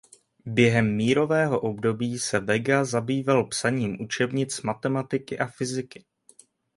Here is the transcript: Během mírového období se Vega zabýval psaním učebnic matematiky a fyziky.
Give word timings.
Během 0.45 0.95
mírového 0.95 1.59
období 1.59 2.19
se 2.19 2.39
Vega 2.39 2.85
zabýval 2.85 3.47
psaním 3.47 4.01
učebnic 4.01 4.61
matematiky 4.61 5.39
a 5.39 5.45
fyziky. 5.47 6.05